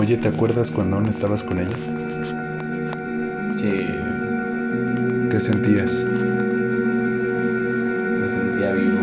[0.00, 1.76] Oye, ¿te acuerdas cuando aún estabas con ella?
[3.58, 3.98] Sí.
[5.30, 6.06] ¿Qué sentías?
[8.18, 8.98] Me sentía vivo.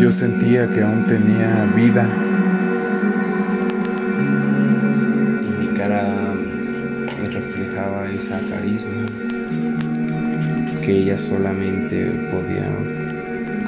[0.00, 2.08] Yo sentía que aún tenía vida.
[5.44, 6.14] Y mi cara
[7.34, 9.04] reflejaba esa carisma
[10.80, 12.66] que ella solamente podía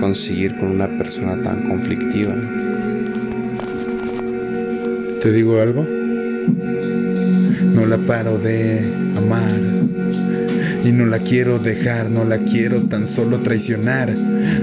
[0.01, 2.35] conseguir con una persona tan conflictiva.
[5.23, 5.87] ¿Te digo algo?
[7.75, 8.81] No la paro de
[9.17, 9.53] amar
[10.85, 14.15] y no la quiero dejar, no la quiero tan solo traicionar.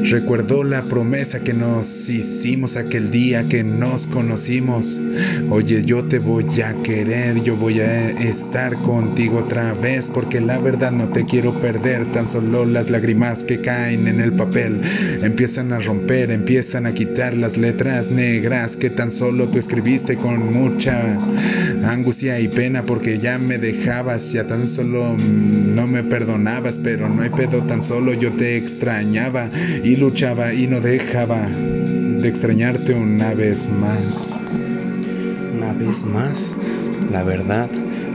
[0.03, 5.01] Recuerdo la promesa que nos hicimos aquel día que nos conocimos.
[5.49, 10.59] Oye, yo te voy a querer, yo voy a estar contigo otra vez, porque la
[10.59, 12.11] verdad no te quiero perder.
[12.11, 14.81] Tan solo las lágrimas que caen en el papel
[15.21, 20.51] empiezan a romper, empiezan a quitar las letras negras que tan solo tú escribiste con
[20.51, 21.17] mucha
[21.83, 27.21] angustia y pena, porque ya me dejabas, ya tan solo no me perdonabas, pero no
[27.21, 29.49] hay pedo, tan solo yo te extrañaba
[29.83, 34.35] y luchaba y no dejaba de extrañarte una vez más.
[35.55, 36.55] Una vez más,
[37.11, 37.69] la verdad,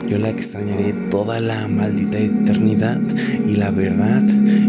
[0.07, 3.01] yo la extrañaré toda la maldita eternidad
[3.49, 4.23] y la verdad,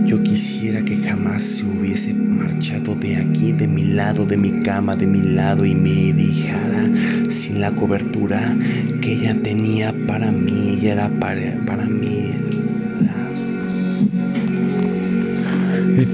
[0.05, 4.95] yo quisiera que jamás se hubiese marchado de aquí, de mi lado, de mi cama,
[4.95, 6.89] de mi lado y me dejara
[7.29, 8.55] sin la cobertura
[9.01, 12.64] que ella tenía para mí, ella era para, para mí.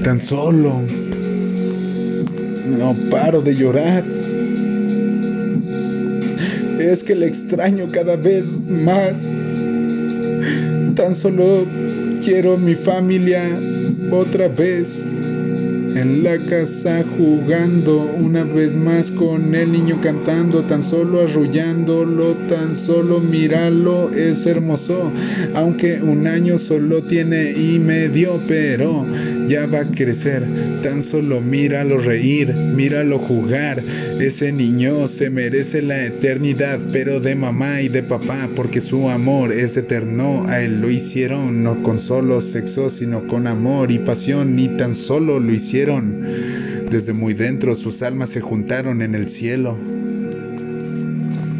[0.02, 0.82] Tan solo
[2.78, 4.04] no paro de llorar.
[6.78, 9.30] Es que le extraño cada vez más.
[10.96, 11.66] Tan solo
[12.24, 13.42] quiero mi familia
[14.10, 15.04] otra vez
[15.94, 22.74] en la casa jugando una vez más con el niño cantando, tan solo arrullándolo, tan
[22.74, 25.12] solo míralo, es hermoso,
[25.54, 29.06] aunque un año solo tiene y medio, pero
[29.48, 30.46] ya va a crecer,
[30.82, 33.82] tan solo míralo reír, míralo jugar,
[34.18, 39.52] ese niño se merece la eternidad, pero de mamá y de papá, porque su amor
[39.52, 44.56] es eterno, a él lo hicieron no con solo sexo, sino con amor y pasión,
[44.56, 49.76] ni tan solo lo hicieron desde muy dentro, sus almas se juntaron en el cielo.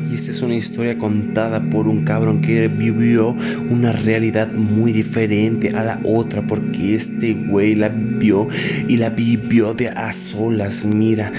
[0.09, 3.35] Y esta es una historia contada por un cabrón que vivió
[3.69, 8.47] una realidad muy diferente a la otra, porque este güey la vivió
[8.87, 10.85] y la vivió de a solas.
[10.85, 11.33] Mira,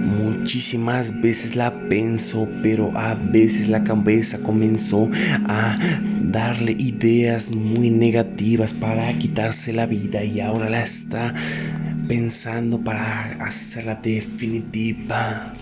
[0.00, 5.10] muchísimas veces la pensó, pero a veces la cabeza comenzó
[5.46, 5.78] a
[6.22, 11.34] darle ideas muy negativas para quitarse la vida y ahora la está
[12.10, 15.52] pensando para hacerla definitiva.